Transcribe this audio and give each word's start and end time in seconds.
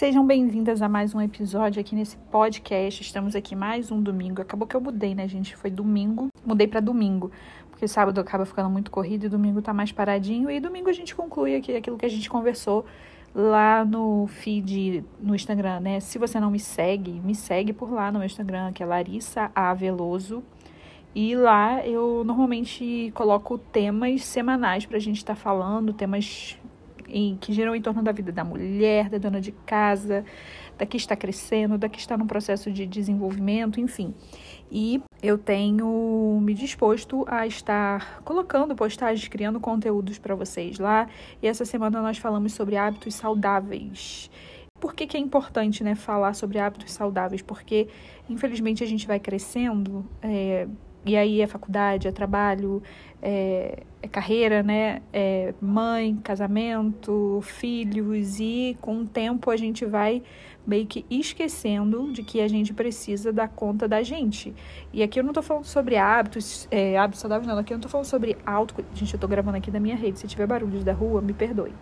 Sejam 0.00 0.26
bem-vindas 0.26 0.80
a 0.80 0.88
mais 0.88 1.14
um 1.14 1.20
episódio 1.20 1.78
aqui 1.78 1.94
nesse 1.94 2.16
podcast. 2.32 3.02
Estamos 3.02 3.36
aqui 3.36 3.54
mais 3.54 3.92
um 3.92 4.00
domingo. 4.00 4.40
Acabou 4.40 4.66
que 4.66 4.74
eu 4.74 4.80
mudei, 4.80 5.14
né, 5.14 5.28
gente? 5.28 5.54
Foi 5.54 5.68
domingo, 5.68 6.28
mudei 6.42 6.66
para 6.66 6.80
domingo, 6.80 7.30
porque 7.68 7.86
sábado 7.86 8.18
acaba 8.18 8.46
ficando 8.46 8.70
muito 8.70 8.90
corrido 8.90 9.26
e 9.26 9.28
domingo 9.28 9.60
tá 9.60 9.74
mais 9.74 9.92
paradinho. 9.92 10.50
E 10.50 10.58
domingo 10.58 10.88
a 10.88 10.92
gente 10.94 11.14
conclui 11.14 11.54
aqui 11.54 11.76
aquilo 11.76 11.98
que 11.98 12.06
a 12.06 12.08
gente 12.08 12.30
conversou 12.30 12.86
lá 13.34 13.84
no 13.84 14.26
feed 14.26 15.04
no 15.20 15.34
Instagram, 15.34 15.80
né? 15.80 16.00
Se 16.00 16.18
você 16.18 16.40
não 16.40 16.50
me 16.50 16.58
segue, 16.58 17.20
me 17.20 17.34
segue 17.34 17.74
por 17.74 17.92
lá 17.92 18.10
no 18.10 18.20
meu 18.20 18.26
Instagram, 18.26 18.72
que 18.72 18.82
é 18.82 18.86
Larissa 18.86 19.50
A. 19.54 19.74
Veloso. 19.74 20.42
E 21.14 21.36
lá 21.36 21.86
eu 21.86 22.24
normalmente 22.24 23.12
coloco 23.14 23.58
temas 23.58 24.24
semanais 24.24 24.86
para 24.86 24.96
a 24.96 25.00
gente 25.00 25.18
estar 25.18 25.34
tá 25.34 25.38
falando, 25.38 25.92
temas 25.92 26.58
em, 27.12 27.36
que 27.36 27.52
giram 27.52 27.74
em 27.74 27.82
torno 27.82 28.02
da 28.02 28.12
vida 28.12 28.32
da 28.32 28.44
mulher, 28.44 29.08
da 29.08 29.18
dona 29.18 29.40
de 29.40 29.52
casa, 29.52 30.24
da 30.78 30.86
que 30.86 30.96
está 30.96 31.14
crescendo, 31.14 31.76
da 31.76 31.88
que 31.88 31.98
está 31.98 32.16
no 32.16 32.26
processo 32.26 32.70
de 32.70 32.86
desenvolvimento, 32.86 33.80
enfim. 33.80 34.14
E 34.70 35.02
eu 35.22 35.36
tenho 35.36 36.38
me 36.40 36.54
disposto 36.54 37.24
a 37.28 37.46
estar 37.46 38.22
colocando 38.22 38.74
postagens, 38.74 39.28
criando 39.28 39.60
conteúdos 39.60 40.18
para 40.18 40.34
vocês 40.34 40.78
lá. 40.78 41.08
E 41.42 41.46
essa 41.46 41.64
semana 41.64 42.00
nós 42.00 42.18
falamos 42.18 42.52
sobre 42.52 42.76
hábitos 42.76 43.14
saudáveis. 43.14 44.30
Por 44.80 44.94
que, 44.94 45.06
que 45.06 45.16
é 45.16 45.20
importante 45.20 45.84
né, 45.84 45.94
falar 45.94 46.32
sobre 46.34 46.58
hábitos 46.58 46.92
saudáveis? 46.92 47.42
Porque, 47.42 47.88
infelizmente, 48.28 48.82
a 48.82 48.86
gente 48.86 49.06
vai 49.06 49.20
crescendo. 49.20 50.06
É, 50.22 50.66
e 51.04 51.16
aí 51.16 51.40
é 51.40 51.46
faculdade, 51.46 52.06
é 52.06 52.12
trabalho, 52.12 52.82
é, 53.22 53.82
é, 54.02 54.08
carreira, 54.08 54.62
né? 54.62 55.02
É 55.12 55.54
mãe, 55.60 56.16
casamento, 56.22 57.40
filhos, 57.42 58.38
e 58.38 58.76
com 58.80 59.02
o 59.02 59.06
tempo 59.06 59.50
a 59.50 59.56
gente 59.56 59.84
vai 59.86 60.22
meio 60.66 60.86
que 60.86 61.04
esquecendo 61.10 62.12
de 62.12 62.22
que 62.22 62.40
a 62.40 62.48
gente 62.48 62.72
precisa 62.72 63.32
dar 63.32 63.48
conta 63.48 63.88
da 63.88 64.02
gente. 64.02 64.54
E 64.92 65.02
aqui 65.02 65.18
eu 65.18 65.24
não 65.24 65.32
tô 65.32 65.42
falando 65.42 65.64
sobre 65.64 65.96
hábitos, 65.96 66.68
é, 66.70 66.98
hábitos 66.98 67.20
saudáveis, 67.20 67.46
não. 67.46 67.58
Aqui 67.58 67.72
eu 67.72 67.76
não 67.76 67.82
tô 67.82 67.88
falando 67.88 68.06
sobre 68.06 68.36
auto. 68.44 68.74
Gente, 68.94 69.14
eu 69.14 69.20
tô 69.20 69.26
gravando 69.26 69.56
aqui 69.56 69.70
da 69.70 69.80
minha 69.80 69.96
rede. 69.96 70.18
Se 70.18 70.26
tiver 70.26 70.46
barulhos 70.46 70.84
da 70.84 70.92
rua, 70.92 71.20
me 71.22 71.32
perdoe. 71.32 71.72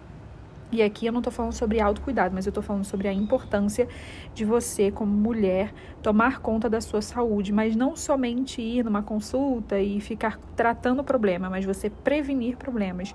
E 0.70 0.82
aqui 0.82 1.06
eu 1.06 1.12
não 1.12 1.20
estou 1.20 1.32
falando 1.32 1.52
sobre 1.52 1.80
autocuidado, 1.80 2.34
mas 2.34 2.44
eu 2.44 2.50
estou 2.50 2.62
falando 2.62 2.84
sobre 2.84 3.08
a 3.08 3.12
importância 3.12 3.88
de 4.34 4.44
você, 4.44 4.90
como 4.90 5.10
mulher, 5.10 5.72
tomar 6.02 6.40
conta 6.40 6.68
da 6.68 6.80
sua 6.80 7.00
saúde, 7.00 7.52
mas 7.52 7.74
não 7.74 7.96
somente 7.96 8.60
ir 8.60 8.84
numa 8.84 9.02
consulta 9.02 9.80
e 9.80 9.98
ficar 10.00 10.38
tratando 10.54 11.00
o 11.00 11.04
problema, 11.04 11.48
mas 11.48 11.64
você 11.64 11.88
prevenir 11.88 12.56
problemas. 12.56 13.14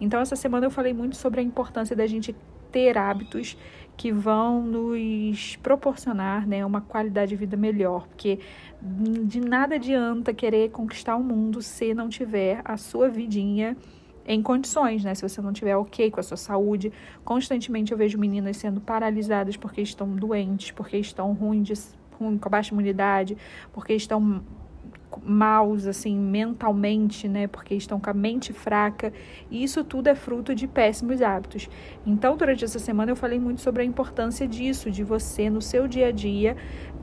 Então, 0.00 0.18
essa 0.20 0.34
semana 0.34 0.66
eu 0.66 0.70
falei 0.70 0.94
muito 0.94 1.16
sobre 1.16 1.40
a 1.40 1.42
importância 1.42 1.94
da 1.94 2.06
gente 2.06 2.34
ter 2.72 2.98
hábitos 2.98 3.56
que 3.96 4.10
vão 4.10 4.62
nos 4.62 5.54
proporcionar 5.56 6.46
né, 6.48 6.66
uma 6.66 6.80
qualidade 6.80 7.28
de 7.28 7.36
vida 7.36 7.56
melhor, 7.56 8.08
porque 8.08 8.40
de 8.82 9.40
nada 9.40 9.76
adianta 9.76 10.34
querer 10.34 10.70
conquistar 10.70 11.14
o 11.14 11.22
mundo 11.22 11.62
se 11.62 11.94
não 11.94 12.08
tiver 12.08 12.60
a 12.64 12.76
sua 12.76 13.08
vidinha 13.08 13.76
em 14.26 14.42
condições, 14.42 15.04
né? 15.04 15.14
Se 15.14 15.22
você 15.22 15.40
não 15.40 15.52
tiver 15.52 15.76
ok 15.76 16.10
com 16.10 16.20
a 16.20 16.22
sua 16.22 16.36
saúde, 16.36 16.92
constantemente 17.24 17.92
eu 17.92 17.98
vejo 17.98 18.18
meninas 18.18 18.56
sendo 18.56 18.80
paralisadas 18.80 19.56
porque 19.56 19.82
estão 19.82 20.08
doentes, 20.08 20.70
porque 20.70 20.96
estão 20.96 21.32
ruins, 21.32 21.66
de, 21.66 21.74
ruim, 22.18 22.38
com 22.38 22.48
baixa 22.48 22.72
imunidade, 22.72 23.36
porque 23.72 23.92
estão 23.94 24.42
maus 25.22 25.86
assim 25.86 26.18
mentalmente, 26.18 27.28
né, 27.28 27.46
porque 27.46 27.74
estão 27.74 28.00
com 28.00 28.10
a 28.10 28.14
mente 28.14 28.52
fraca, 28.52 29.12
e 29.50 29.62
isso 29.62 29.84
tudo 29.84 30.08
é 30.08 30.14
fruto 30.14 30.54
de 30.54 30.66
péssimos 30.66 31.22
hábitos. 31.22 31.68
Então, 32.04 32.36
durante 32.36 32.64
essa 32.64 32.78
semana 32.78 33.12
eu 33.12 33.16
falei 33.16 33.38
muito 33.38 33.60
sobre 33.60 33.82
a 33.82 33.84
importância 33.84 34.46
disso, 34.46 34.90
de 34.90 35.04
você 35.04 35.48
no 35.48 35.60
seu 35.60 35.86
dia 35.86 36.08
a 36.08 36.10
dia 36.10 36.56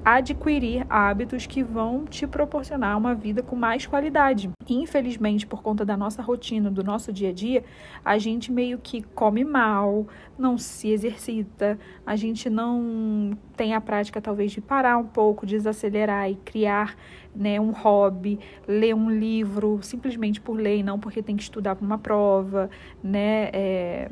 adquirir 0.04 0.86
hábitos 0.90 1.46
que 1.46 1.62
vão 1.62 2.06
te 2.06 2.26
proporcionar 2.26 2.98
uma 2.98 3.14
vida 3.14 3.44
com 3.44 3.56
mais 3.56 3.86
qualidade. 3.86 4.50
Infelizmente, 4.68 5.46
por 5.46 5.62
conta 5.62 5.86
da 5.86 5.96
nossa 5.96 6.22
rotina, 6.22 6.72
do 6.72 6.84
nosso 6.84 7.14
dia 7.14 7.30
a 7.30 7.34
dia, 7.34 7.64
a 8.04 8.18
gente 8.18 8.52
meio 8.52 8.80
que 8.80 9.02
come 9.02 9.44
mal, 9.44 10.08
não 10.38 10.58
se 10.58 10.90
exercita, 10.90 11.78
a 12.06 12.16
gente 12.16 12.50
não 12.50 13.38
tem 13.56 13.76
a 13.76 13.82
prática 13.82 14.20
talvez 14.20 14.52
de 14.52 14.60
parar 14.60 14.98
um 14.98 15.06
pouco, 15.06 15.46
desacelerar 15.46 16.30
e 16.30 16.36
criar 16.36 16.96
né, 17.36 17.60
um 17.60 17.72
hobby, 17.72 18.40
ler 18.68 18.96
um 18.96 19.10
livro 19.10 19.80
simplesmente 19.84 20.42
por 20.42 20.54
ler, 20.54 20.84
não 20.84 21.00
porque 21.00 21.22
tem 21.22 21.36
que 21.36 21.44
estudar 21.44 21.76
para 21.76 21.86
uma 21.86 21.98
prova, 21.98 22.70
né, 23.04 23.50
é, 23.54 24.12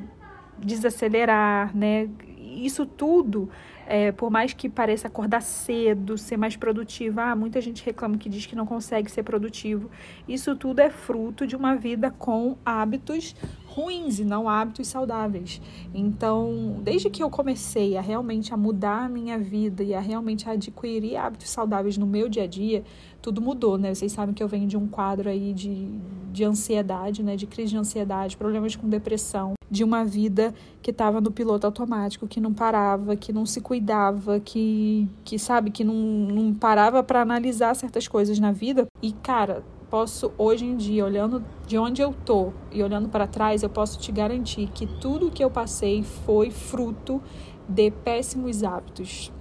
desacelerar, 0.59 1.75
né, 1.75 2.07
isso 2.37 2.85
tudo 2.85 3.49
é, 3.89 4.11
por 4.11 4.29
mais 4.29 4.53
que 4.53 4.69
pareça 4.69 5.07
acordar 5.07 5.41
cedo, 5.41 6.15
ser 6.15 6.37
mais 6.37 6.55
produtiva, 6.55 7.23
ah, 7.23 7.35
muita 7.35 7.59
gente 7.59 7.83
reclama 7.83 8.19
que 8.19 8.29
diz 8.29 8.45
que 8.45 8.55
não 8.55 8.63
consegue 8.63 9.09
ser 9.09 9.23
produtivo. 9.23 9.89
Isso 10.27 10.55
tudo 10.55 10.79
é 10.79 10.91
fruto 10.91 11.47
de 11.47 11.55
uma 11.55 11.75
vida 11.75 12.11
com 12.11 12.55
hábitos 12.63 13.35
ruins 13.65 14.19
e 14.19 14.23
não 14.23 14.47
hábitos 14.47 14.87
saudáveis. 14.87 15.59
Então, 15.91 16.79
desde 16.83 17.09
que 17.09 17.23
eu 17.23 17.31
comecei 17.31 17.97
a 17.97 18.01
realmente 18.01 18.53
a 18.53 18.57
mudar 18.57 19.05
a 19.05 19.09
minha 19.09 19.39
vida 19.39 19.81
e 19.81 19.95
a 19.95 19.99
realmente 19.99 20.47
adquirir 20.47 21.17
hábitos 21.17 21.49
saudáveis 21.49 21.97
no 21.97 22.05
meu 22.05 22.29
dia 22.29 22.43
a 22.43 22.47
dia, 22.47 22.83
tudo 23.23 23.41
mudou, 23.41 23.75
né? 23.75 23.95
Vocês 23.95 24.11
sabem 24.11 24.35
que 24.35 24.43
eu 24.43 24.47
venho 24.47 24.67
de 24.67 24.77
um 24.77 24.87
quadro 24.87 25.27
aí 25.27 25.51
de, 25.51 25.89
de 26.31 26.43
ansiedade, 26.43 27.23
né? 27.23 27.35
De 27.35 27.47
crise 27.47 27.71
de 27.71 27.77
ansiedade, 27.77 28.37
problemas 28.37 28.75
com 28.75 28.87
depressão, 28.87 29.55
de 29.69 29.83
uma 29.83 30.03
vida 30.03 30.53
que 30.81 30.91
estava 30.91 31.21
no 31.21 31.31
piloto 31.31 31.67
automático, 31.67 32.27
que 32.27 32.39
não 32.39 32.53
parava, 32.53 33.15
que 33.15 33.31
não 33.31 33.45
se 33.45 33.61
cuidava, 33.61 34.39
que, 34.39 35.07
que 35.23 35.37
sabe, 35.37 35.71
que 35.71 35.83
não, 35.83 35.93
não 35.93 36.53
parava 36.53 37.03
para 37.03 37.21
analisar 37.21 37.75
certas 37.75 38.07
coisas 38.07 38.39
na 38.39 38.51
vida. 38.51 38.87
E, 39.01 39.11
cara, 39.11 39.63
posso 39.89 40.31
hoje 40.37 40.65
em 40.65 40.75
dia, 40.75 41.03
olhando 41.03 41.43
de 41.67 41.77
onde 41.77 42.01
eu 42.01 42.13
tô 42.25 42.53
e 42.71 42.81
olhando 42.81 43.09
para 43.09 43.27
trás, 43.27 43.63
eu 43.63 43.69
posso 43.69 43.99
te 43.99 44.11
garantir 44.11 44.67
que 44.67 44.85
tudo 44.85 45.31
que 45.31 45.43
eu 45.43 45.49
passei 45.49 46.03
foi 46.03 46.51
fruto 46.51 47.21
de 47.67 47.91
péssimos 47.91 48.63
hábitos. 48.63 49.31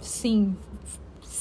Sim, 0.00 0.56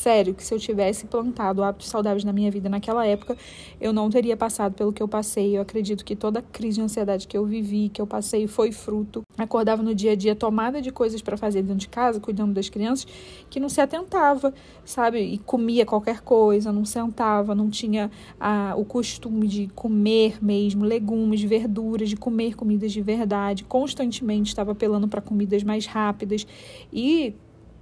sério 0.01 0.33
que 0.33 0.43
se 0.43 0.53
eu 0.53 0.59
tivesse 0.59 1.05
plantado 1.05 1.63
hábitos 1.63 1.87
saudáveis 1.87 2.23
na 2.23 2.33
minha 2.33 2.49
vida 2.49 2.67
naquela 2.67 3.05
época, 3.05 3.37
eu 3.79 3.93
não 3.93 4.09
teria 4.09 4.35
passado 4.35 4.73
pelo 4.73 4.91
que 4.91 5.01
eu 5.01 5.07
passei. 5.07 5.55
Eu 5.55 5.61
acredito 5.61 6.03
que 6.03 6.15
toda 6.15 6.39
a 6.39 6.41
crise 6.41 6.75
de 6.75 6.81
ansiedade 6.81 7.27
que 7.27 7.37
eu 7.37 7.45
vivi, 7.45 7.89
que 7.89 8.01
eu 8.01 8.07
passei, 8.07 8.47
foi 8.47 8.71
fruto. 8.71 9.21
Acordava 9.37 9.83
no 9.83 9.93
dia 9.93 10.13
a 10.13 10.15
dia 10.15 10.35
tomada 10.35 10.81
de 10.81 10.91
coisas 10.91 11.21
para 11.21 11.37
fazer 11.37 11.61
dentro 11.61 11.77
de 11.77 11.87
casa, 11.87 12.19
cuidando 12.19 12.53
das 12.53 12.67
crianças, 12.67 13.05
que 13.49 13.59
não 13.59 13.69
se 13.69 13.79
atentava, 13.79 14.53
sabe? 14.83 15.19
E 15.19 15.37
comia 15.37 15.85
qualquer 15.85 16.21
coisa, 16.21 16.71
não 16.71 16.83
sentava, 16.83 17.53
não 17.53 17.69
tinha 17.69 18.09
ah, 18.39 18.73
o 18.75 18.83
costume 18.83 19.47
de 19.47 19.67
comer 19.75 20.43
mesmo 20.43 20.83
legumes, 20.83 21.41
verduras, 21.43 22.09
de 22.09 22.17
comer 22.17 22.55
comidas 22.55 22.91
de 22.91 23.01
verdade. 23.01 23.63
Constantemente 23.63 24.47
estava 24.47 24.71
apelando 24.71 25.07
para 25.07 25.21
comidas 25.21 25.63
mais 25.63 25.85
rápidas 25.85 26.47
e 26.91 27.35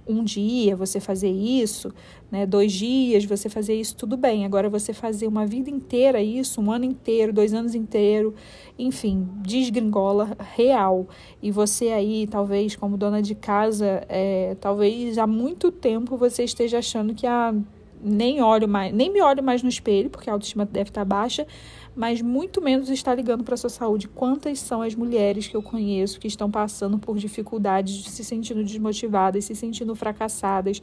um 0.06 0.24
dia 0.24 0.74
você 0.74 0.98
fazer 0.98 1.30
isso, 1.30 1.92
né, 2.30 2.46
dois 2.46 2.72
dias 2.72 3.24
você 3.24 3.48
fazer 3.48 3.74
isso, 3.74 3.96
tudo 3.96 4.16
bem. 4.16 4.44
Agora 4.44 4.68
você 4.68 4.92
fazer 4.92 5.26
uma 5.26 5.46
vida 5.46 5.70
inteira 5.70 6.22
isso, 6.22 6.60
um 6.60 6.70
ano 6.70 6.84
inteiro, 6.84 7.32
dois 7.32 7.54
anos 7.54 7.74
inteiro, 7.74 8.34
enfim, 8.78 9.28
desgringola 9.42 10.36
real. 10.54 11.08
E 11.42 11.50
você 11.50 11.88
aí, 11.88 12.26
talvez 12.26 12.76
como 12.76 12.96
dona 12.96 13.22
de 13.22 13.34
casa, 13.34 14.04
é, 14.08 14.56
talvez 14.60 15.18
há 15.18 15.26
muito 15.26 15.70
tempo 15.70 16.16
você 16.16 16.44
esteja 16.44 16.78
achando 16.78 17.14
que 17.14 17.26
a 17.26 17.54
nem 18.02 18.42
olho 18.42 18.66
mais, 18.66 18.92
nem 18.94 19.12
me 19.12 19.20
olho 19.20 19.42
mais 19.42 19.62
no 19.62 19.68
espelho, 19.68 20.08
porque 20.08 20.30
a 20.30 20.32
autoestima 20.32 20.64
deve 20.64 20.90
estar 20.90 21.04
baixa, 21.04 21.46
mas 21.94 22.22
muito 22.22 22.62
menos 22.62 22.88
está 22.88 23.14
ligando 23.14 23.42
para 23.42 23.54
a 23.54 23.56
sua 23.56 23.70
saúde. 23.70 24.08
Quantas 24.08 24.60
são 24.60 24.80
as 24.82 24.94
mulheres 24.94 25.48
que 25.48 25.56
eu 25.56 25.62
conheço 25.62 26.20
que 26.20 26.28
estão 26.28 26.50
passando 26.50 26.98
por 26.98 27.18
dificuldades, 27.18 28.04
se 28.06 28.24
sentindo 28.24 28.62
desmotivadas, 28.62 29.44
se 29.44 29.54
sentindo 29.54 29.94
fracassadas, 29.94 30.80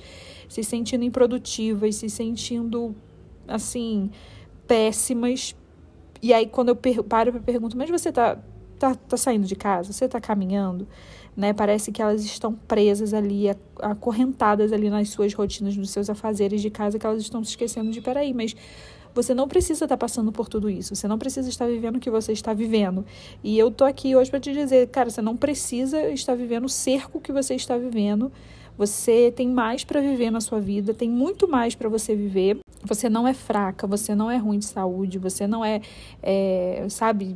se 0.49 0.63
sentindo 0.63 1.03
improdutivas, 1.03 1.95
se 1.95 2.09
sentindo 2.09 2.95
assim 3.47 4.11
péssimas. 4.67 5.55
E 6.21 6.33
aí 6.33 6.45
quando 6.45 6.69
eu 6.69 7.03
paro 7.03 7.31
para 7.31 7.41
pergunto, 7.41 7.77
mas 7.77 7.89
você 7.89 8.11
tá, 8.11 8.37
tá, 8.77 8.93
tá 8.95 9.17
saindo 9.17 9.47
de 9.47 9.55
casa? 9.55 9.93
Você 9.93 10.07
tá 10.07 10.19
caminhando? 10.19 10.87
Né? 11.35 11.53
Parece 11.53 11.91
que 11.91 12.01
elas 12.01 12.25
estão 12.25 12.53
presas 12.53 13.13
ali, 13.13 13.45
acorrentadas 13.79 14.73
ali 14.73 14.89
nas 14.89 15.09
suas 15.09 15.33
rotinas, 15.33 15.77
nos 15.77 15.91
seus 15.91 16.09
afazeres 16.09 16.61
de 16.61 16.69
casa, 16.69 16.97
que 16.97 17.05
elas 17.05 17.21
estão 17.21 17.43
se 17.43 17.51
esquecendo 17.51 17.91
de, 17.91 18.01
peraí, 18.01 18.33
mas 18.33 18.55
você 19.17 19.33
não 19.33 19.47
precisa 19.47 19.85
estar 19.85 19.97
passando 19.97 20.31
por 20.31 20.47
tudo 20.47 20.69
isso. 20.69 20.95
Você 20.95 21.07
não 21.07 21.17
precisa 21.17 21.49
estar 21.49 21.65
vivendo 21.65 21.95
o 21.95 21.99
que 21.99 22.09
você 22.09 22.31
está 22.31 22.53
vivendo. 22.53 23.03
E 23.43 23.57
eu 23.57 23.71
tô 23.71 23.83
aqui 23.83 24.15
hoje 24.15 24.29
para 24.29 24.39
te 24.39 24.53
dizer, 24.53 24.87
cara, 24.89 25.09
você 25.09 25.23
não 25.23 25.35
precisa 25.35 26.09
estar 26.09 26.35
vivendo 26.35 26.65
o 26.65 26.69
cerco 26.69 27.19
que 27.19 27.31
você 27.31 27.55
está 27.55 27.75
vivendo. 27.77 28.31
Você 28.77 29.33
tem 29.35 29.49
mais 29.49 29.83
para 29.83 29.99
viver 29.99 30.29
na 30.29 30.39
sua 30.39 30.59
vida, 30.59 30.93
tem 30.93 31.09
muito 31.09 31.47
mais 31.47 31.73
para 31.73 31.89
você 31.89 32.15
viver. 32.15 32.59
Você 32.83 33.09
não 33.09 33.27
é 33.27 33.33
fraca, 33.33 33.87
você 33.87 34.13
não 34.13 34.29
é 34.29 34.37
ruim 34.37 34.59
de 34.59 34.65
saúde, 34.65 35.17
você 35.17 35.47
não 35.47 35.65
é, 35.65 35.81
é, 36.21 36.85
sabe, 36.87 37.35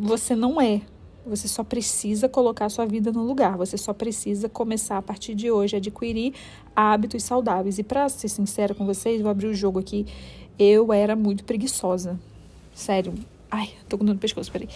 você 0.00 0.34
não 0.34 0.58
é. 0.58 0.80
Você 1.24 1.46
só 1.46 1.62
precisa 1.62 2.28
colocar 2.28 2.68
sua 2.68 2.84
vida 2.84 3.12
no 3.12 3.22
lugar. 3.22 3.56
Você 3.56 3.76
só 3.76 3.92
precisa 3.92 4.48
começar 4.48 4.96
a 4.96 5.02
partir 5.02 5.34
de 5.34 5.50
hoje 5.50 5.76
a 5.76 5.78
adquirir 5.78 6.34
hábitos 6.74 7.22
saudáveis. 7.22 7.78
E 7.78 7.84
para 7.84 8.08
ser 8.08 8.28
sincera 8.28 8.74
com 8.74 8.84
vocês, 8.84 9.20
vou 9.20 9.30
abrir 9.30 9.46
o 9.46 9.54
jogo 9.54 9.78
aqui. 9.78 10.06
Eu 10.58 10.92
era 10.92 11.16
muito 11.16 11.44
preguiçosa. 11.44 12.18
Sério. 12.74 13.14
Ai, 13.50 13.70
tô 13.88 13.98
com 13.98 14.04
dor 14.04 14.14
no 14.14 14.20
pescoço, 14.20 14.50
peraí. 14.50 14.68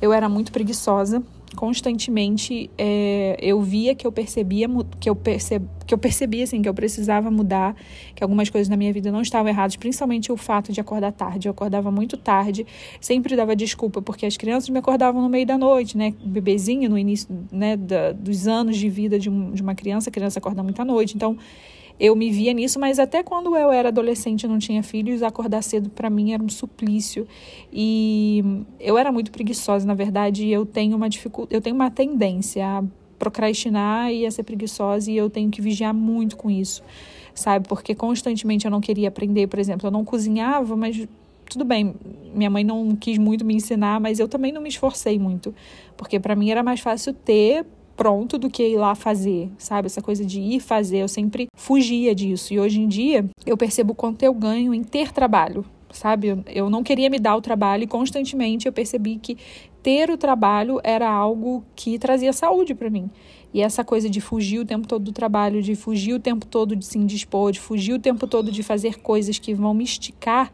Eu 0.00 0.12
era 0.12 0.28
muito 0.28 0.52
preguiçosa 0.52 1.22
constantemente 1.54 2.70
é, 2.76 3.36
eu 3.40 3.62
via 3.62 3.94
que 3.94 4.06
eu 4.06 4.12
percebia 4.12 4.68
que 4.98 5.08
eu 5.08 5.16
perceb, 5.16 5.64
que 5.86 5.94
eu 5.94 5.98
percebia 5.98 6.44
assim 6.44 6.62
que 6.62 6.68
eu 6.68 6.74
precisava 6.74 7.30
mudar 7.30 7.76
que 8.14 8.22
algumas 8.22 8.48
coisas 8.50 8.68
na 8.68 8.76
minha 8.76 8.92
vida 8.92 9.10
não 9.10 9.22
estavam 9.22 9.48
erradas 9.48 9.76
principalmente 9.76 10.30
o 10.32 10.36
fato 10.36 10.72
de 10.72 10.80
acordar 10.80 11.12
tarde. 11.12 11.48
Eu 11.48 11.52
acordava 11.52 11.90
muito 11.90 12.16
tarde 12.16 12.66
sempre 13.00 13.36
dava 13.36 13.54
desculpa 13.54 14.00
porque 14.00 14.26
as 14.26 14.36
crianças 14.36 14.68
me 14.68 14.78
acordavam 14.78 15.22
no 15.22 15.28
meio 15.28 15.46
da 15.46 15.58
noite 15.58 15.96
né? 15.96 16.14
Bebezinho 16.24 16.88
no 16.88 16.98
início 16.98 17.28
né 17.50 17.76
da, 17.76 18.12
dos 18.12 18.46
anos 18.46 18.76
de 18.76 18.88
vida 18.88 19.18
de, 19.18 19.28
um, 19.28 19.52
de 19.52 19.62
uma 19.62 19.74
criança 19.74 20.10
a 20.10 20.12
criança 20.12 20.38
acorda 20.38 20.62
muito 20.62 20.80
à 20.80 20.84
noite. 20.84 21.14
Então 21.16 21.36
eu 21.98 22.16
me 22.16 22.30
via 22.30 22.52
nisso, 22.52 22.78
mas 22.80 22.98
até 22.98 23.22
quando 23.22 23.56
eu 23.56 23.70
era 23.70 23.88
adolescente 23.88 24.42
e 24.44 24.48
não 24.48 24.58
tinha 24.58 24.82
filhos, 24.82 25.22
acordar 25.22 25.62
cedo 25.62 25.88
para 25.88 26.10
mim 26.10 26.32
era 26.32 26.42
um 26.42 26.48
suplício. 26.48 27.26
E 27.72 28.42
eu 28.80 28.98
era 28.98 29.12
muito 29.12 29.30
preguiçosa, 29.30 29.86
na 29.86 29.94
verdade, 29.94 30.48
eu 30.48 30.66
tenho 30.66 30.96
uma 30.96 31.08
dificuldade, 31.08 31.54
eu 31.54 31.60
tenho 31.60 31.76
uma 31.76 31.90
tendência 31.90 32.66
a 32.66 32.84
procrastinar 33.24 34.12
e 34.12 34.26
a 34.26 34.30
ser 34.30 34.42
preguiçosa 34.42 35.10
e 35.10 35.16
eu 35.16 35.30
tenho 35.30 35.50
que 35.50 35.62
vigiar 35.62 35.94
muito 35.94 36.36
com 36.36 36.50
isso. 36.50 36.82
Sabe? 37.34 37.66
Porque 37.66 37.94
constantemente 37.94 38.64
eu 38.64 38.70
não 38.70 38.80
queria 38.80 39.08
aprender, 39.08 39.48
por 39.48 39.58
exemplo, 39.58 39.88
eu 39.88 39.90
não 39.90 40.04
cozinhava, 40.04 40.76
mas 40.76 41.04
tudo 41.50 41.64
bem, 41.64 41.94
minha 42.34 42.48
mãe 42.48 42.62
não 42.62 42.94
quis 42.94 43.18
muito 43.18 43.44
me 43.44 43.54
ensinar, 43.54 44.00
mas 44.00 44.18
eu 44.18 44.28
também 44.28 44.52
não 44.52 44.60
me 44.62 44.68
esforcei 44.68 45.18
muito, 45.18 45.54
porque 45.96 46.18
para 46.20 46.34
mim 46.34 46.50
era 46.50 46.62
mais 46.62 46.80
fácil 46.80 47.12
ter 47.12 47.66
pronto 47.96 48.38
do 48.38 48.50
que 48.50 48.62
ir 48.62 48.76
lá 48.76 48.94
fazer, 48.94 49.50
sabe? 49.58 49.86
Essa 49.86 50.00
coisa 50.00 50.24
de 50.24 50.40
ir 50.40 50.60
fazer, 50.60 50.98
eu 50.98 51.08
sempre 51.08 51.46
fugia 51.56 52.14
disso. 52.14 52.52
E 52.52 52.58
hoje 52.58 52.80
em 52.80 52.88
dia 52.88 53.24
eu 53.46 53.56
percebo 53.56 53.94
quanto 53.94 54.22
eu 54.22 54.34
ganho 54.34 54.72
em 54.74 54.82
ter 54.82 55.12
trabalho, 55.12 55.64
sabe? 55.92 56.42
Eu 56.46 56.70
não 56.70 56.82
queria 56.82 57.10
me 57.10 57.18
dar 57.18 57.36
o 57.36 57.40
trabalho 57.40 57.84
e 57.84 57.86
constantemente 57.86 58.66
eu 58.66 58.72
percebi 58.72 59.16
que 59.16 59.36
ter 59.84 60.10
o 60.10 60.16
trabalho 60.16 60.80
era 60.82 61.08
algo 61.10 61.62
que 61.76 61.98
trazia 61.98 62.32
saúde 62.32 62.74
para 62.74 62.88
mim. 62.88 63.10
E 63.52 63.60
essa 63.60 63.84
coisa 63.84 64.08
de 64.08 64.18
fugir 64.18 64.58
o 64.58 64.64
tempo 64.64 64.88
todo 64.88 65.04
do 65.04 65.12
trabalho, 65.12 65.62
de 65.62 65.76
fugir 65.76 66.14
o 66.14 66.18
tempo 66.18 66.46
todo 66.46 66.74
de 66.74 66.86
se 66.86 66.98
indispor, 66.98 67.52
de 67.52 67.60
fugir 67.60 67.92
o 67.92 67.98
tempo 67.98 68.26
todo 68.26 68.50
de 68.50 68.62
fazer 68.62 68.98
coisas 69.00 69.38
que 69.38 69.52
vão 69.52 69.74
me 69.74 69.84
esticar, 69.84 70.50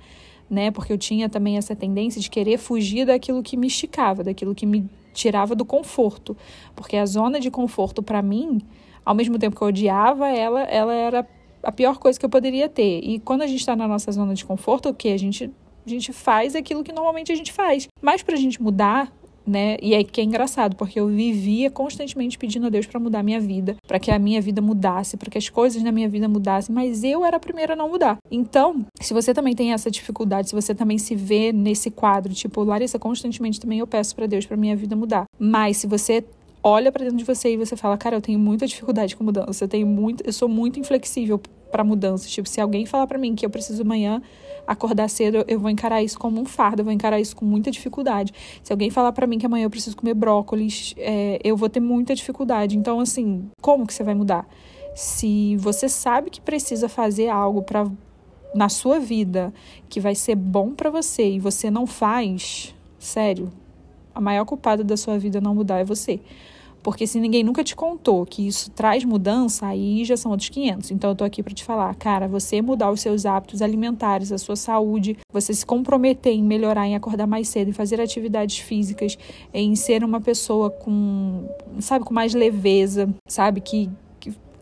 né? 0.51 0.73
Porque 0.73 0.93
eu 0.93 0.99
tinha 0.99 1.29
também 1.29 1.57
essa 1.57 1.77
tendência 1.77 2.21
de 2.21 2.29
querer 2.29 2.59
fugir 2.59 3.07
daquilo 3.07 3.41
que 3.41 3.57
me 3.57 3.69
esticava, 3.69 4.25
daquilo 4.25 4.53
que 4.53 4.67
me 4.67 4.91
tirava 5.15 5.55
do 5.55 5.65
conforto, 5.65 6.37
porque 6.75 6.97
a 6.97 7.07
zona 7.07 7.39
de 7.39 7.51
conforto 7.51 8.03
para 8.03 8.21
mim, 8.21 8.61
ao 9.05 9.15
mesmo 9.15 9.39
tempo 9.39 9.57
que 9.57 9.63
eu 9.63 9.69
odiava 9.69 10.29
ela, 10.29 10.63
ela 10.63 10.93
era 10.93 11.29
a 11.63 11.71
pior 11.71 11.99
coisa 11.99 12.19
que 12.19 12.27
eu 12.27 12.31
poderia 12.31 12.69
ter. 12.69 13.01
E 13.05 13.21
quando 13.21 13.43
a 13.43 13.47
gente 13.47 13.61
está 13.61 13.77
na 13.77 13.87
nossa 13.87 14.11
zona 14.11 14.35
de 14.35 14.45
conforto, 14.45 14.89
o 14.89 14.95
que 14.95 15.09
a 15.09 15.17
gente 15.17 15.51
a 15.87 15.89
gente 15.89 16.13
faz 16.13 16.55
aquilo 16.55 16.85
que 16.85 16.93
normalmente 16.93 17.33
a 17.33 17.35
gente 17.35 17.53
faz. 17.53 17.89
Mas 18.03 18.23
para 18.23 18.35
a 18.35 18.39
gente 18.39 18.63
mudar, 18.63 19.13
né? 19.51 19.77
E 19.83 19.95
é 19.95 20.05
que 20.05 20.21
é 20.21 20.25
engraçado, 20.25 20.77
porque 20.77 21.01
eu 21.01 21.09
vivia 21.09 21.71
constantemente 21.71 22.39
pedindo 22.39 22.67
a 22.67 22.71
Deus 22.71 22.87
para 22.87 23.01
mudar 23.01 23.21
a 23.21 23.23
minha 23.23 23.41
vida, 23.41 23.77
para 23.87 23.99
que 23.99 24.11
a 24.11 24.19
minha 24.19 24.41
vida 24.41 24.63
mudasse, 24.63 25.17
para 25.17 25.31
que 25.31 25.39
as 25.39 25.49
coisas 25.49 25.83
na 25.83 25.93
minha 25.93 26.09
vida 26.09 26.29
mudassem, 26.29 26.75
mas 26.75 27.05
eu 27.05 27.25
era 27.25 27.37
a 27.37 27.41
primeira 27.41 27.73
a 27.73 27.77
não 27.77 27.89
mudar. 27.89 28.19
Então, 28.31 28.85
se 29.01 29.13
você 29.13 29.35
também 29.35 29.55
tem 29.55 29.73
essa 29.73 29.91
dificuldade, 29.91 30.49
se 30.49 30.55
você 30.55 30.75
também 30.75 30.99
se 30.99 31.15
vê 31.15 31.53
nesse 31.53 31.91
quadro, 31.91 32.33
tipo, 32.33 32.63
Larissa, 32.63 32.99
constantemente 32.99 33.61
também 33.61 33.81
eu 33.81 33.87
peço 33.87 34.15
para 34.15 34.27
Deus 34.27 34.47
para 34.47 34.57
minha 34.57 34.77
vida 34.77 34.95
mudar. 34.95 35.25
Mas 35.39 35.79
se 35.79 35.87
você 35.87 36.25
olha 36.63 36.93
para 36.93 37.05
dentro 37.05 37.19
de 37.19 37.25
você 37.25 37.55
e 37.55 37.57
você 37.57 37.77
fala, 37.77 37.97
cara, 37.97 38.17
eu 38.17 38.21
tenho 38.21 38.39
muita 38.39 38.67
dificuldade 38.67 39.17
com 39.17 39.25
mudança, 39.25 39.65
eu 39.65 39.69
tenho 39.69 39.87
muito, 39.87 40.23
eu 40.27 40.33
sou 40.33 40.49
muito 40.49 40.79
inflexível 40.79 41.41
para 41.71 41.85
mudanças. 41.85 42.31
Tipo, 42.31 42.49
se 42.49 42.61
alguém 42.61 42.85
falar 42.87 43.07
para 43.07 43.19
mim 43.19 43.35
que 43.35 43.45
eu 43.45 43.51
preciso 43.51 43.83
amanhã 43.83 44.21
acordar 44.67 45.09
cedo, 45.09 45.45
eu 45.49 45.59
vou 45.59 45.71
encarar 45.71 46.03
isso 46.03 46.19
como 46.19 46.41
um 46.41 46.45
fardo, 46.45 46.81
eu 46.81 46.85
vou 46.85 46.93
encarar 46.93 47.21
isso 47.21 47.35
com 47.35 47.45
muita 47.45 47.71
dificuldade. 47.71 48.33
Se 48.63 48.73
alguém 48.73 48.91
falar 48.91 49.13
para 49.13 49.27
mim 49.27 49.39
que 49.39 49.47
amanhã 49.47 49.65
eu 49.65 49.71
preciso 49.71 49.97
comer 49.97 50.15
brócolis, 50.15 50.95
é, 50.97 51.41
eu 51.43 51.57
vou 51.57 51.69
ter 51.69 51.81
muita 51.81 52.15
dificuldade. 52.15 52.77
Então, 52.77 53.01
assim, 53.01 53.49
como 53.61 53.87
que 53.87 53.95
você 53.95 54.05
vai 54.05 54.15
mudar? 54.15 54.47
Se 54.95 55.57
você 55.57 55.89
sabe 55.89 56.31
que 56.31 56.41
precisa 56.41 56.89
fazer 56.89 57.29
algo 57.29 57.63
para 57.63 57.87
na 58.53 58.69
sua 58.69 58.99
vida 58.99 59.55
que 59.89 60.01
vai 60.01 60.15
ser 60.15 60.35
bom 60.35 60.75
para 60.75 60.91
você 60.91 61.31
e 61.31 61.39
você 61.39 61.71
não 61.71 61.87
faz, 61.87 62.75
sério, 62.99 63.51
a 64.15 64.21
maior 64.21 64.45
culpada 64.45 64.83
da 64.85 64.97
sua 64.97 65.19
vida 65.19 65.41
não 65.41 65.55
mudar 65.55 65.79
é 65.79 65.85
você. 65.85 66.21
Porque 66.83 67.07
se 67.07 67.21
ninguém 67.21 67.45
nunca 67.45 67.63
te 67.63 67.77
contou 67.77 68.25
que 68.25 68.47
isso 68.47 68.71
traz 68.71 69.05
mudança, 69.05 69.67
aí 69.67 70.05
já 70.05 70.17
são 70.17 70.31
outros 70.31 70.49
500. 70.49 70.91
Então 70.91 71.11
eu 71.11 71.17
tô 71.17 71.25
aqui 71.25 71.43
para 71.43 71.53
te 71.53 71.63
falar, 71.63 71.95
cara, 71.95 72.27
você 72.27 72.63
mudar 72.63 72.91
os 72.91 73.01
seus 73.01 73.27
hábitos 73.27 73.61
alimentares, 73.61 74.33
a 74.33 74.39
sua 74.39 74.57
saúde, 74.57 75.17
você 75.33 75.53
se 75.53 75.65
comprometer 75.65 76.33
em 76.33 76.43
melhorar, 76.43 76.87
em 76.87 76.97
acordar 76.97 77.27
mais 77.27 77.49
cedo, 77.49 77.69
em 77.69 77.73
fazer 77.73 78.01
atividades 78.01 78.59
físicas, 78.59 79.19
em 79.53 79.77
ser 79.77 80.03
uma 80.03 80.21
pessoa 80.21 80.71
com, 80.71 81.45
sabe, 81.81 82.05
com 82.05 82.15
mais 82.15 82.33
leveza, 82.33 83.13
sabe, 83.27 83.61
que 83.61 83.91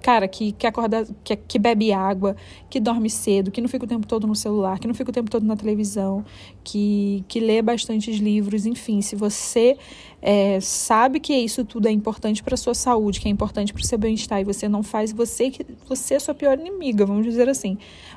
cara, 0.08 0.26
que, 0.26 0.52
que 0.52 0.66
acorda, 0.66 1.06
que, 1.22 1.36
que 1.36 1.58
bebe 1.58 1.92
água, 1.92 2.34
que 2.70 2.80
dorme 2.80 3.10
cedo, 3.10 3.50
que 3.50 3.60
não 3.60 3.68
fica 3.68 3.84
o 3.84 3.86
tempo 3.86 4.06
todo 4.06 4.26
no 4.26 4.34
celular, 4.34 4.78
que 4.78 4.88
não 4.88 4.94
fica 4.94 5.10
o 5.10 5.12
tempo 5.12 5.30
todo 5.30 5.44
na 5.44 5.54
televisão, 5.54 6.24
que, 6.64 7.22
que 7.28 7.38
lê 7.38 7.60
bastantes 7.60 8.16
livros, 8.16 8.64
enfim, 8.64 9.02
se 9.02 9.14
você 9.14 9.76
é, 10.22 10.60
sabe 10.60 11.20
que 11.20 11.34
isso 11.34 11.62
tudo 11.62 11.88
é 11.88 11.90
importante 11.90 12.42
para 12.42 12.56
sua 12.56 12.72
saúde, 12.72 13.20
que 13.20 13.28
é 13.28 13.30
importante 13.30 13.70
para 13.70 13.82
o 13.82 13.84
seu 13.84 13.98
bem-estar 13.98 14.40
e 14.40 14.44
você 14.44 14.66
não 14.66 14.82
faz, 14.82 15.12
você 15.12 15.50
que 15.50 15.66
você 15.86 16.14
é 16.14 16.18
sua 16.18 16.34
pior 16.34 16.58
inimiga, 16.58 17.04
vamos 17.04 17.26
dizer 17.26 17.46
assim. 17.46 17.76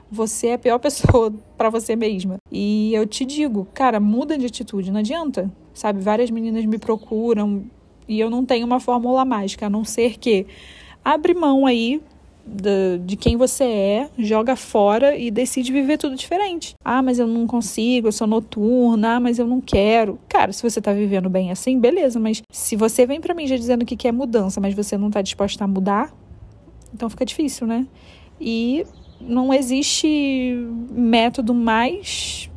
Você 0.09 0.47
é 0.47 0.53
a 0.53 0.57
pior 0.57 0.79
pessoa 0.79 1.33
para 1.57 1.69
você 1.69 1.93
mesma. 1.93 2.37
E 2.49 2.93
eu 2.93 3.05
te 3.05 3.25
digo, 3.25 3.67
cara, 3.73 3.99
muda 3.99 4.37
de 4.37 4.45
atitude, 4.45 4.91
não 4.91 5.01
adianta. 5.01 5.51
Sabe, 5.73 5.99
várias 5.99 6.31
meninas 6.31 6.63
me 6.65 6.77
procuram 6.77 7.65
e 8.07 8.17
eu 8.17 8.29
não 8.29 8.45
tenho 8.45 8.65
uma 8.65 8.79
fórmula 8.79 9.25
mágica, 9.25 9.65
a 9.65 9.69
não 9.69 9.83
ser 9.83 10.17
que 10.17 10.47
abre 11.03 11.33
mão 11.33 11.65
aí 11.65 12.01
de, 12.45 12.97
de, 13.05 13.15
quem 13.15 13.37
você 13.37 13.63
é, 13.63 14.09
joga 14.17 14.55
fora 14.55 15.15
e 15.15 15.29
decide 15.29 15.71
viver 15.71 15.97
tudo 15.97 16.15
diferente. 16.15 16.73
Ah, 16.83 17.01
mas 17.01 17.19
eu 17.19 17.27
não 17.27 17.45
consigo, 17.47 18.07
eu 18.07 18.11
sou 18.11 18.27
noturna, 18.27 19.15
ah, 19.15 19.19
mas 19.19 19.39
eu 19.39 19.47
não 19.47 19.61
quero. 19.61 20.19
Cara, 20.27 20.51
se 20.51 20.61
você 20.61 20.81
tá 20.81 20.91
vivendo 20.91 21.29
bem 21.29 21.51
assim, 21.51 21.79
beleza, 21.79 22.19
mas 22.19 22.41
se 22.51 22.75
você 22.75 23.05
vem 23.05 23.21
para 23.21 23.33
mim 23.33 23.47
já 23.47 23.55
dizendo 23.55 23.85
que 23.85 23.95
quer 23.95 24.11
mudança, 24.11 24.59
mas 24.59 24.73
você 24.73 24.97
não 24.97 25.09
tá 25.09 25.21
disposta 25.21 25.63
a 25.63 25.67
mudar, 25.67 26.13
então 26.93 27.09
fica 27.09 27.25
difícil, 27.25 27.67
né? 27.67 27.87
E 28.39 28.85
não 29.19 29.53
existe 29.53 30.55
método 30.91 31.53
mais 31.53 32.50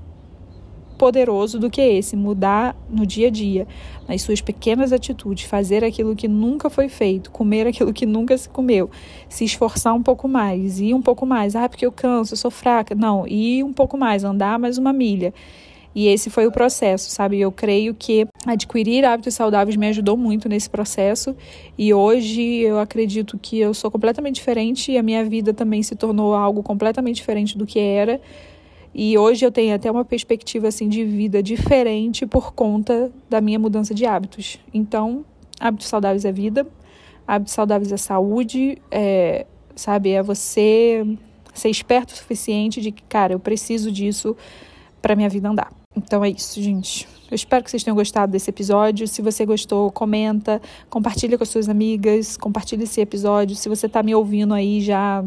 poderoso 1.05 1.59
do 1.59 1.69
que 1.69 1.83
esse, 1.83 2.17
mudar 2.17 2.75
no 2.89 3.05
dia 3.05 3.27
a 3.27 3.31
dia, 3.31 3.69
nas 4.09 4.23
suas 4.23 4.41
pequenas 4.41 4.91
atitudes, 4.91 5.45
fazer 5.45 5.85
aquilo 5.85 6.17
que 6.17 6.27
nunca 6.27 6.71
foi 6.71 6.89
feito, 6.89 7.31
comer 7.31 7.67
aquilo 7.67 7.93
que 7.93 8.07
nunca 8.07 8.39
se 8.39 8.49
comeu, 8.49 8.91
se 9.29 9.45
esforçar 9.45 9.93
um 9.93 10.03
pouco 10.03 10.27
mais, 10.27 10.81
ir 10.81 10.95
um 10.95 11.03
pouco 11.03 11.27
mais, 11.27 11.55
ah, 11.55 11.69
porque 11.69 11.85
eu 11.85 11.93
canso, 11.93 12.33
eu 12.33 12.39
sou 12.39 12.51
fraca, 12.51 12.95
não, 12.95 13.29
ir 13.29 13.63
um 13.63 13.71
pouco 13.71 13.99
mais, 13.99 14.25
andar 14.25 14.59
mais 14.59 14.79
uma 14.79 14.95
milha. 14.95 15.35
E 15.95 16.09
esse 16.09 16.31
foi 16.31 16.47
o 16.47 16.51
processo, 16.51 17.11
sabe? 17.11 17.39
Eu 17.39 17.53
creio 17.53 17.95
que 17.95 18.27
adquirir 18.47 19.05
hábitos 19.05 19.35
saudáveis 19.35 19.77
me 19.77 19.87
ajudou 19.89 20.17
muito 20.17 20.49
nesse 20.49 20.71
processo. 20.71 21.37
E 21.77 21.93
hoje 21.93 22.43
eu 22.61 22.81
acredito 22.81 23.39
que 23.39 23.61
eu 23.61 23.75
sou 23.75 23.91
completamente 23.91 24.37
diferente 24.37 24.91
e 24.91 24.97
a 24.97 25.03
minha 25.03 25.23
vida 25.23 25.53
também 25.53 25.83
se 25.83 25.95
tornou 25.95 26.35
algo 26.35 26.63
completamente 26.63 27.17
diferente 27.17 27.57
do 27.59 27.67
que 27.67 27.79
era. 27.79 28.19
E 28.95 29.19
hoje 29.19 29.45
eu 29.45 29.51
tenho 29.51 29.75
até 29.75 29.91
uma 29.91 30.05
perspectiva 30.05 30.69
assim 30.69 30.89
de 30.89 31.05
vida 31.05 31.43
diferente 31.43 32.25
por 32.27 32.53
conta 32.53 33.11
da 33.29 33.41
minha 33.41 33.59
mudança 33.59 33.93
de 33.93 34.07
hábitos. 34.07 34.61
Então, 34.73 35.25
hábitos 35.59 35.89
saudáveis 35.89 36.25
é 36.25 36.31
vida, 36.31 36.67
hábitos 37.27 37.55
saudáveis 37.55 37.91
é 37.91 37.97
saúde, 37.97 38.79
é, 38.91 39.47
sabe, 39.75 40.11
é 40.11 40.23
você 40.23 41.05
ser 41.53 41.71
esperto 41.71 42.13
o 42.13 42.17
suficiente 42.17 42.81
de 42.81 42.93
que, 42.93 43.03
cara, 43.05 43.33
eu 43.33 43.41
preciso 43.41 43.91
disso 43.91 44.37
para 45.03 45.17
minha 45.17 45.29
vida 45.29 45.49
andar. 45.49 45.73
Então 45.97 46.25
é 46.25 46.31
isso, 46.31 46.61
gente. 46.61 47.09
Eu 47.31 47.35
espero 47.35 47.65
que 47.65 47.71
vocês 47.71 47.83
tenham 47.83 47.95
gostado 47.95 48.31
desse 48.31 48.51
episódio. 48.51 49.07
Se 49.07 49.23
você 49.23 49.45
gostou, 49.47 49.91
comenta, 49.91 50.61
compartilha 50.91 51.37
com 51.37 51.45
as 51.45 51.49
suas 51.49 51.69
amigas, 51.69 52.37
compartilha 52.37 52.85
esse 52.85 53.01
episódio. 53.01 53.57
Se 53.57 53.69
você 53.69 53.87
está 53.87 54.03
me 54.03 54.15
ouvindo 54.15 54.55
aí 54.55 54.81
já 54.81 55.25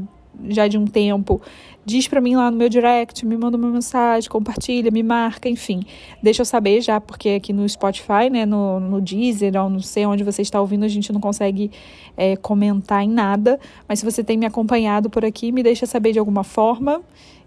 já 0.50 0.68
de 0.68 0.78
um 0.78 0.86
tempo, 0.86 1.42
diz 1.88 2.06
para 2.06 2.20
mim 2.20 2.36
lá 2.36 2.52
no 2.52 2.58
meu 2.58 2.68
direct, 2.68 3.26
me 3.26 3.38
manda 3.38 3.56
uma 3.56 3.70
mensagem, 3.70 4.30
compartilha, 4.30 4.92
me 4.92 5.02
marca, 5.02 5.48
enfim. 5.48 5.84
Deixa 6.22 6.42
eu 6.42 6.46
saber 6.46 6.82
já, 6.82 7.00
porque 7.00 7.30
aqui 7.30 7.54
no 7.54 7.68
Spotify, 7.68 8.30
né, 8.30 8.46
no, 8.46 8.78
no 8.78 9.00
Deezer, 9.00 9.56
ou 9.56 9.70
não 9.70 9.80
sei 9.80 10.06
onde 10.06 10.22
você 10.22 10.42
está 10.42 10.60
ouvindo, 10.60 10.84
a 10.84 10.90
gente 10.90 11.14
não 11.14 11.22
consegue 11.22 11.72
é, 12.18 12.36
comentar 12.36 13.06
em 13.06 13.10
nada. 13.10 13.58
Mas 13.88 14.00
se 14.00 14.06
você 14.06 14.22
tem 14.22 14.38
me 14.38 14.46
acompanhado 14.46 15.10
por 15.10 15.24
aqui, 15.24 15.50
me 15.54 15.64
deixa 15.64 15.86
saber 15.86 16.12
de 16.12 16.20
alguma 16.20 16.44
forma. 16.44 17.02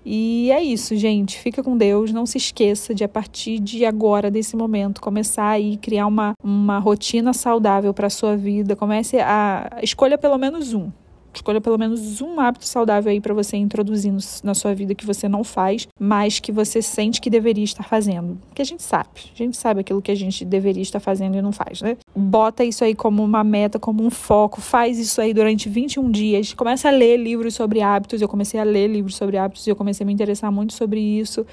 E 0.06 0.50
é 0.50 0.62
isso, 0.62 0.96
gente. 0.96 1.38
Fica 1.38 1.62
com 1.62 1.76
Deus. 1.76 2.10
Não 2.10 2.24
se 2.24 2.38
esqueça 2.38 2.94
de, 2.94 3.04
a 3.04 3.08
partir 3.08 3.58
de 3.58 3.84
agora, 3.84 4.30
desse 4.30 4.56
momento, 4.56 5.02
começar 5.02 5.50
aí 5.50 5.76
criar 5.76 6.06
uma, 6.06 6.32
uma 6.42 6.78
rotina 6.78 7.34
saudável 7.34 7.92
para 7.92 8.08
sua 8.08 8.38
vida. 8.38 8.74
Comece 8.74 9.18
a. 9.20 9.80
Escolha 9.82 10.16
pelo 10.16 10.38
menos 10.38 10.72
um. 10.72 10.90
Escolha 11.32 11.60
pelo 11.60 11.78
menos 11.78 12.20
um 12.20 12.40
hábito 12.40 12.66
saudável 12.66 13.10
aí 13.10 13.20
para 13.20 13.32
você 13.32 13.56
introduzir 13.56 14.12
na 14.42 14.54
sua 14.54 14.74
vida 14.74 14.94
que 14.94 15.06
você 15.06 15.28
não 15.28 15.44
faz, 15.44 15.86
mas 15.98 16.40
que 16.40 16.50
você 16.50 16.82
sente 16.82 17.20
que 17.20 17.30
deveria 17.30 17.64
estar 17.64 17.84
fazendo. 17.84 18.38
Porque 18.48 18.62
a 18.62 18.64
gente 18.64 18.82
sabe, 18.82 19.08
a 19.32 19.36
gente 19.36 19.56
sabe 19.56 19.80
aquilo 19.80 20.02
que 20.02 20.10
a 20.10 20.14
gente 20.14 20.44
deveria 20.44 20.82
estar 20.82 21.00
fazendo 21.00 21.36
e 21.36 21.42
não 21.42 21.52
faz, 21.52 21.80
né? 21.82 21.96
Bota 22.14 22.64
isso 22.64 22.82
aí 22.84 22.94
como 22.94 23.22
uma 23.22 23.44
meta, 23.44 23.78
como 23.78 24.04
um 24.04 24.10
foco, 24.10 24.60
faz 24.60 24.98
isso 24.98 25.20
aí 25.20 25.32
durante 25.32 25.68
21 25.68 26.10
dias. 26.10 26.52
Começa 26.52 26.88
a 26.88 26.90
ler 26.90 27.16
livros 27.16 27.54
sobre 27.54 27.80
hábitos. 27.80 28.20
Eu 28.20 28.28
comecei 28.28 28.58
a 28.58 28.64
ler 28.64 28.88
livros 28.88 29.16
sobre 29.16 29.36
hábitos 29.36 29.66
e 29.66 29.70
eu 29.70 29.76
comecei 29.76 30.04
a 30.04 30.06
me 30.06 30.12
interessar 30.12 30.50
muito 30.50 30.72
sobre 30.72 31.00
isso. 31.00 31.46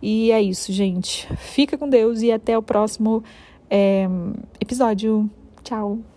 E 0.00 0.30
é 0.30 0.40
isso, 0.40 0.72
gente. 0.72 1.26
Fica 1.36 1.76
com 1.76 1.88
Deus 1.88 2.22
e 2.22 2.30
até 2.30 2.56
o 2.56 2.62
próximo 2.62 3.22
é, 3.70 4.08
episódio. 4.60 5.28
Tchau. 5.62 6.04